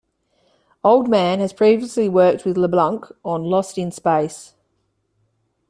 [0.83, 4.55] Oldman had previously worked with LeBlanc on "Lost in Space".